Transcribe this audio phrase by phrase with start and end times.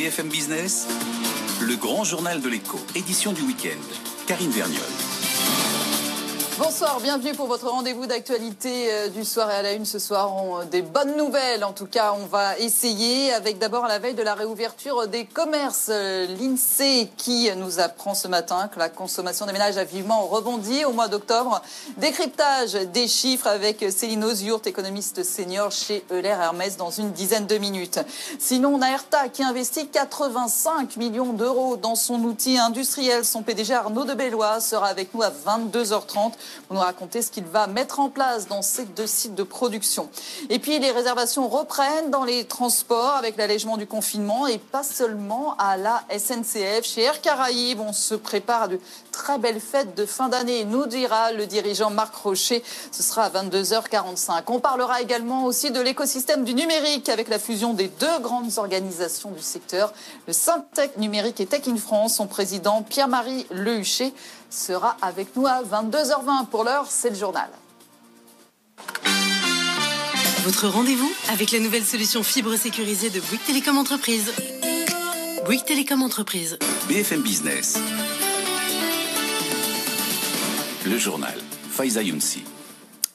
[0.00, 0.86] BFM Business,
[1.60, 3.76] le grand journal de l'écho, édition du week-end.
[4.26, 5.19] Karine Verniol.
[6.62, 10.36] Bonsoir, bienvenue pour votre rendez-vous d'actualité euh, du soir et à la une ce soir.
[10.36, 14.22] On, des bonnes nouvelles, en tout cas, on va essayer avec d'abord la veille de
[14.22, 15.88] la réouverture des commerces.
[15.88, 20.84] euh, L'INSEE qui nous apprend ce matin que la consommation des ménages a vivement rebondi
[20.84, 21.62] au mois d'octobre.
[21.96, 27.56] Décryptage des chiffres avec Céline Oziourt, économiste senior chez Euler Hermès dans une dizaine de
[27.56, 28.00] minutes.
[28.38, 33.24] Sinon, on qui investit 85 millions d'euros dans son outil industriel.
[33.24, 36.32] Son PDG Arnaud de Bellois sera avec nous à 22h30
[36.66, 40.08] pour nous raconter ce qu'il va mettre en place dans ces deux sites de production.
[40.48, 45.56] Et puis les réservations reprennent dans les transports avec l'allègement du confinement et pas seulement
[45.58, 46.84] à la SNCF.
[46.84, 48.80] Chez Air Caraïbes, on se prépare à de
[49.12, 52.62] très belles fêtes de fin d'année, nous dira le dirigeant Marc Rocher.
[52.90, 54.42] Ce sera à 22h45.
[54.46, 59.30] On parlera également aussi de l'écosystème du numérique avec la fusion des deux grandes organisations
[59.30, 59.92] du secteur,
[60.26, 62.14] le Syntec Numérique et Tech in France.
[62.14, 64.12] Son président Pierre-Marie Lehuchet
[64.50, 66.46] sera avec nous à 22h20.
[66.46, 67.48] Pour l'heure, c'est le journal.
[70.44, 74.32] Votre rendez-vous avec la nouvelle solution fibre sécurisée de Bouygues Télécom Entreprise.
[75.44, 76.58] Bouygues Télécom Entreprise.
[76.88, 77.78] BFM Business.
[80.86, 81.38] Le journal.
[81.70, 82.42] Faiza Younsi.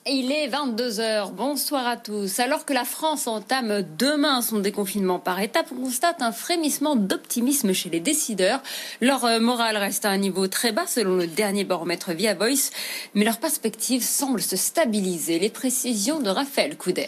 [0.08, 1.32] Il est 22h.
[1.32, 2.40] Bonsoir à tous.
[2.40, 7.74] Alors que la France entame demain son déconfinement par étapes, on constate un frémissement d'optimisme
[7.74, 8.62] chez les décideurs.
[9.02, 12.70] Leur euh, morale reste à un niveau très bas selon le dernier baromètre Via Voice,
[13.16, 15.40] mais leur perspective semble se stabiliser.
[15.40, 17.08] Les précisions de Raphaël Couder.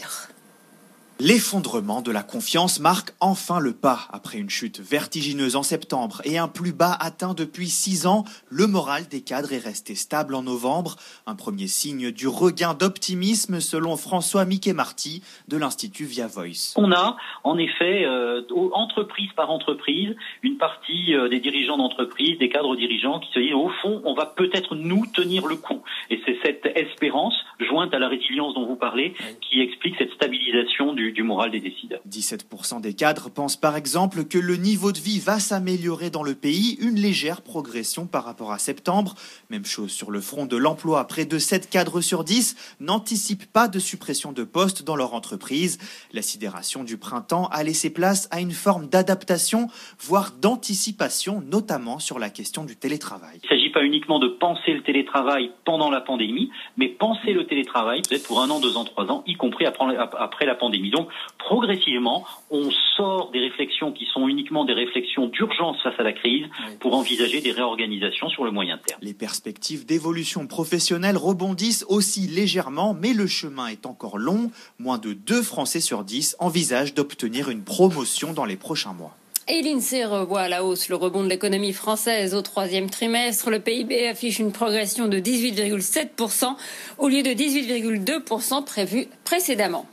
[1.20, 4.02] L'effondrement de la confiance marque enfin le pas.
[4.14, 8.68] Après une chute vertigineuse en septembre et un plus bas atteint depuis six ans, le
[8.68, 10.96] moral des cadres est resté stable en novembre.
[11.26, 16.76] Un premier signe du regain d'optimisme selon François Mickey-Marty de l'Institut Via Voice.
[16.76, 22.50] On a en effet, euh, entreprise par entreprise, une partie euh, des dirigeants d'entreprise, des
[22.50, 25.82] cadres dirigeants qui se disent au fond, on va peut-être nous tenir le coup.
[26.12, 30.94] Et c'est cette espérance, jointe à la résilience dont vous parlez, qui explique cette stabilisation
[30.94, 32.02] du, du moral des décideurs.
[32.10, 36.36] 17% des cadres pensent par exemple que le niveau de vie va s'améliorer dans le
[36.36, 39.16] pays, une légère progression par rapport à septembre.
[39.50, 43.68] Même chose sur le front de l'emploi, près de 7 cadres sur 10 n'anticipent pas
[43.68, 45.78] de suppression de postes dans leur entreprise.
[46.14, 49.68] La sidération du printemps a laissé place à une forme d'adaptation,
[50.00, 53.40] voire d'anticipation, notamment sur la question du télétravail.
[53.44, 57.46] Il ne s'agit pas uniquement de penser le télétravail pendant la pandémie, mais penser le
[57.46, 60.90] télétravail peut-être pour un an, deux ans, trois ans, y compris après la pandémie.
[60.90, 60.97] Donc,
[61.38, 66.46] progressivement, on sort des réflexions qui sont uniquement des réflexions d'urgence face à la crise
[66.80, 69.00] pour envisager des réorganisations sur le moyen terme.
[69.02, 74.52] Les perspectives d'évolution professionnelle rebondissent aussi légèrement, mais le chemin est encore long.
[74.80, 79.16] Moins de 2 Français sur 10 envisagent d'obtenir une promotion dans les prochains mois.
[79.50, 83.50] Et l'INSEE revoit à la hausse le rebond de l'économie française au troisième trimestre.
[83.50, 86.56] Le PIB affiche une progression de 18,7%
[86.98, 89.86] au lieu de 18,2% prévu précédemment.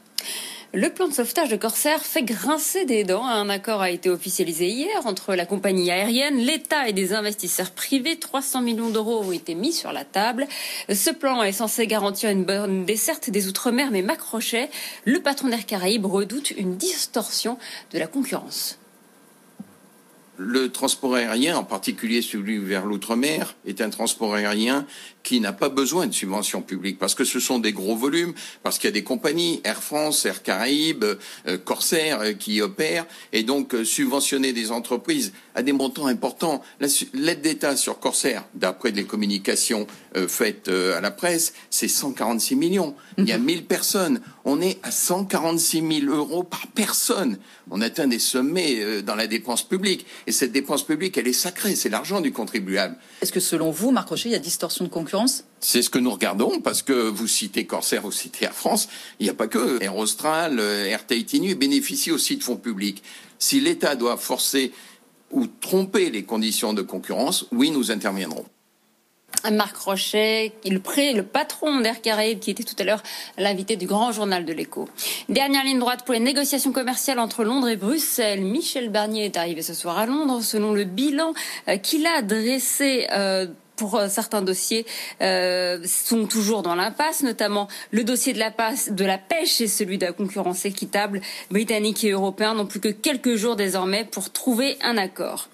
[0.76, 3.24] Le plan de sauvetage de Corsair fait grincer des dents.
[3.24, 8.18] Un accord a été officialisé hier entre la compagnie aérienne, l'État et des investisseurs privés.
[8.18, 10.48] 300 millions d'euros ont été mis sur la table.
[10.92, 14.68] Ce plan est censé garantir une bonne desserte des Outre-mer, mais Mac Rochet,
[15.04, 17.56] le patron d'Air Caraïbes, redoute une distorsion
[17.92, 18.80] de la concurrence.
[20.36, 24.84] Le transport aérien, en particulier celui vers l'outre-mer, est un transport aérien
[25.24, 28.78] qui n'a pas besoin de subventions publiques parce que ce sont des gros volumes, parce
[28.78, 31.04] qu'il y a des compagnies, Air France, Air Caraïbes,
[31.48, 36.62] euh, Corsair, euh, qui opèrent, et donc euh, subventionner des entreprises à des montants importants.
[37.14, 39.86] L'aide d'État sur Corsair, d'après les communications
[40.28, 42.94] faites à la presse, c'est 146 millions.
[43.18, 44.20] Il y a 1000 personnes.
[44.44, 47.38] On est à 146 000 euros par personne.
[47.70, 50.06] On atteint des sommets dans la dépense publique.
[50.26, 52.96] Et cette dépense publique, elle est sacrée, c'est l'argent du contribuable.
[53.20, 55.44] Est-ce que selon vous, Marc Rocher, il y a distorsion de concurrence?
[55.60, 58.88] C'est ce que nous regardons parce que vous citez Corsair, vous citez Air France.
[59.20, 63.02] Il n'y a pas que Air Austral, Air Tahiti bénéficient aussi de fonds publics.
[63.38, 64.72] Si l'État doit forcer
[65.30, 68.46] ou tromper les conditions de concurrence, oui, nous interviendrons.
[69.52, 73.02] Marc Rochet, le, patron d'Air Caraïbes, qui était tout à l'heure
[73.38, 74.88] l'invité du grand journal de l'écho.
[75.28, 78.42] Dernière ligne droite pour les négociations commerciales entre Londres et Bruxelles.
[78.42, 80.42] Michel Barnier est arrivé ce soir à Londres.
[80.42, 81.34] Selon le bilan
[81.82, 84.86] qu'il a dressé euh, pour certains dossiers
[85.20, 89.68] euh, sont toujours dans l'impasse, notamment le dossier de la, passe, de la pêche et
[89.68, 94.30] celui de la concurrence équitable britannique et européen n'ont plus que quelques jours désormais pour
[94.30, 95.48] trouver un accord.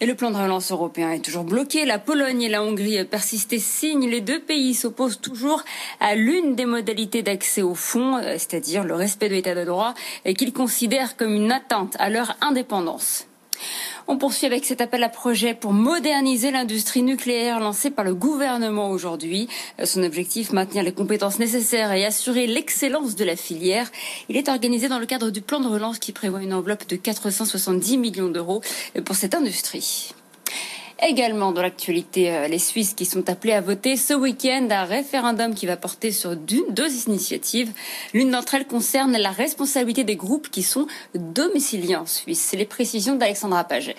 [0.00, 1.84] Et le plan de relance européen est toujours bloqué.
[1.84, 4.08] La Pologne et la Hongrie persistent et signent.
[4.08, 5.64] Les deux pays s'opposent toujours
[6.00, 9.94] à l'une des modalités d'accès au fonds, c'est-à-dire le respect de l'état de droit,
[10.24, 13.26] et qu'ils considèrent comme une atteinte à leur indépendance.
[14.08, 18.90] On poursuit avec cet appel à projet pour moderniser l'industrie nucléaire lancé par le gouvernement
[18.90, 19.48] aujourd'hui.
[19.82, 23.90] Son objectif, maintenir les compétences nécessaires et assurer l'excellence de la filière.
[24.28, 26.96] Il est organisé dans le cadre du plan de relance qui prévoit une enveloppe de
[26.96, 28.62] 470 millions d'euros
[29.04, 30.14] pour cette industrie.
[31.02, 35.54] Également dans l'actualité, euh, les Suisses qui sont appelés à voter ce week-end un référendum
[35.54, 37.70] qui va porter sur deux initiatives.
[38.14, 42.40] L'une d'entre elles concerne la responsabilité des groupes qui sont domiciliés en Suisse.
[42.40, 43.96] C'est les précisions d'Alexandra Paget.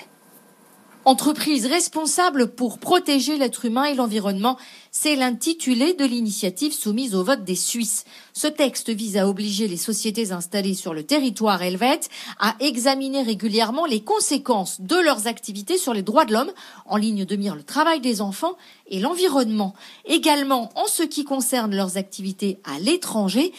[1.07, 4.57] Entreprise responsable pour protéger l'être humain et l'environnement,
[4.91, 8.03] c'est l'intitulé de l'initiative soumise au vote des Suisses.
[8.33, 12.09] Ce texte vise à obliger les sociétés installées sur le territoire helvète
[12.41, 16.51] à examiner régulièrement les conséquences de leurs activités sur les droits de l'homme,
[16.85, 18.57] en ligne de mire le travail des enfants
[18.87, 19.73] et l'environnement.
[20.03, 23.53] Également en ce qui concerne leurs activités à l'étranger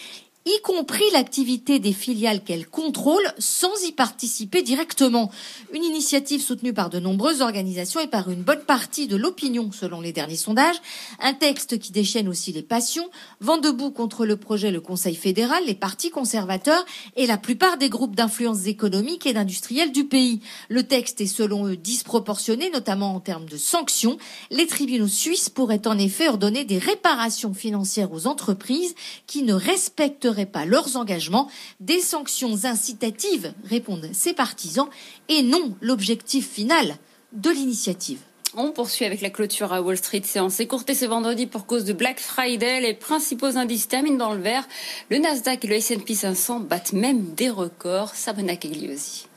[0.49, 5.31] y compris l'activité des filiales qu'elle contrôle sans y participer directement.
[5.75, 10.01] Une initiative soutenue par de nombreuses organisations et par une bonne partie de l'opinion selon
[10.01, 10.81] les derniers sondages.
[11.21, 13.11] Un texte qui déchaîne aussi les passions,
[13.41, 16.85] vend debout contre le projet le Conseil fédéral, les partis conservateurs
[17.17, 20.41] et la plupart des groupes d'influence économique et d'industriels du pays.
[20.69, 24.17] Le texte est selon eux disproportionné, notamment en termes de sanctions.
[24.51, 28.95] Les tribunaux suisses pourraient en effet ordonner des réparations financières aux entreprises
[29.27, 31.49] qui ne respecteraient pas leurs engagements,
[31.81, 34.89] des sanctions incitatives, répondent ses partisans,
[35.29, 36.97] et non l'objectif final
[37.33, 38.21] de l'initiative.
[38.55, 40.23] On poursuit avec la clôture à Wall Street.
[40.25, 42.81] Séance écourtée ce vendredi pour cause de Black Friday.
[42.81, 44.67] Les principaux indices terminent dans le vert.
[45.11, 48.15] Le Nasdaq et le S&P 500 battent même des records.
[48.15, 49.28] Sabona Kegliosi.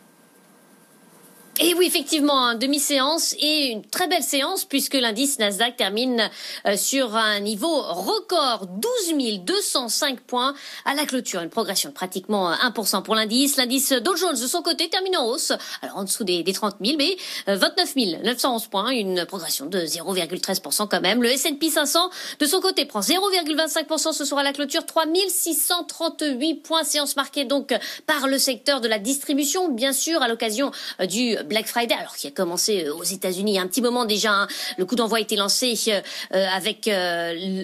[1.64, 6.28] Et oui, effectivement, demi-séance et une très belle séance puisque l'indice Nasdaq termine
[6.66, 10.56] euh, sur un niveau record 12 205 points
[10.86, 11.40] à la clôture.
[11.40, 13.58] Une progression de pratiquement 1% pour l'indice.
[13.58, 15.54] L'indice Dow Jones de son côté termine en hausse,
[15.84, 17.16] alors en dessous des, 30 000, mais
[17.46, 21.22] 29 euh, 911 points, une progression de 0,13% quand même.
[21.22, 22.10] Le S&P 500
[22.40, 26.84] de son côté prend 0,25% ce soir à la clôture, 3 638 points.
[26.84, 27.72] Séance marquée donc
[28.08, 32.16] par le secteur de la distribution, bien sûr à l'occasion euh, du Black Friday, alors
[32.16, 34.32] qui a commencé euh, aux États-Unis un petit moment déjà.
[34.32, 34.48] Hein.
[34.78, 36.00] Le coup d'envoi a été lancé euh,
[36.34, 36.90] euh, avec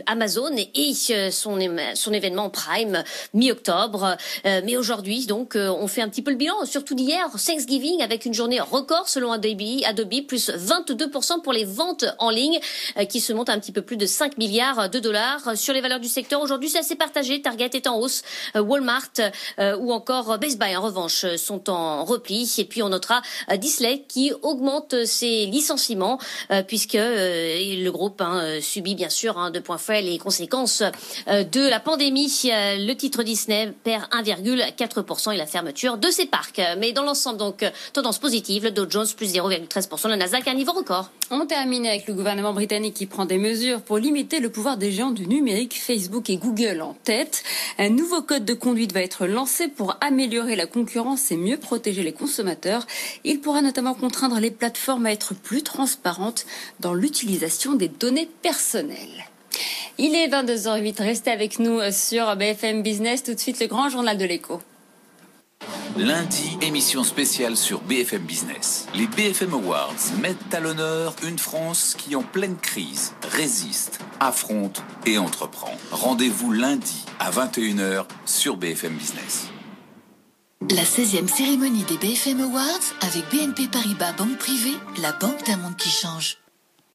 [0.08, 0.94] Amazon et,
[1.32, 1.58] son,
[1.96, 3.04] son événement Prime
[3.34, 4.18] mi-octobre.
[4.44, 8.34] mais aujourd'hui, donc, on fait un petit peu le bilan, surtout d'hier, Thanksgiving, avec une
[8.34, 12.60] journée record selon Adobe, Adobe plus 22% pour les ventes en ligne,
[13.10, 15.56] qui se montent à un petit peu plus de 5 milliards de dollars.
[15.56, 17.42] Sur les valeurs du secteur, aujourd'hui, c'est assez partagé.
[17.42, 18.24] Target est en hausse,
[18.56, 19.14] Walmart
[19.80, 22.52] ou encore Best Buy, en revanche, sont en repli.
[22.58, 23.22] Et puis, on notera
[24.08, 26.20] qui augmente ses licenciements
[26.52, 30.18] euh, puisque euh, le groupe hein, euh, subit bien sûr hein, de point faible les
[30.18, 30.84] conséquences
[31.28, 32.32] de la pandémie.
[32.46, 36.62] Le titre Disney perd 1,4% et la fermeture de ses parcs.
[36.78, 40.54] Mais dans l'ensemble, donc, tendance positive, le Dow Jones plus 0,13%, le Nasdaq à un
[40.54, 41.10] niveau record.
[41.30, 44.92] On termine avec le gouvernement britannique qui prend des mesures pour limiter le pouvoir des
[44.92, 47.44] géants du numérique, Facebook et Google en tête.
[47.78, 52.04] Un nouveau code de conduite va être lancé pour améliorer la concurrence et mieux protéger
[52.04, 52.86] les consommateurs.
[53.24, 56.46] Il notamment contraindre les plateformes à être plus transparentes
[56.80, 59.26] dans l'utilisation des données personnelles.
[59.98, 64.18] Il est 22h08, restez avec nous sur BFM Business, tout de suite le grand journal
[64.18, 64.62] de l'écho.
[65.98, 68.88] Lundi, émission spéciale sur BFM Business.
[68.94, 75.18] Les BFM Awards mettent à l'honneur une France qui, en pleine crise, résiste, affronte et
[75.18, 75.74] entreprend.
[75.92, 79.48] Rendez-vous lundi à 21h sur BFM Business.
[80.62, 85.78] La 16e cérémonie des BFM Awards avec BNP Paribas Banque Privée, la banque d'un monde
[85.78, 86.38] qui change.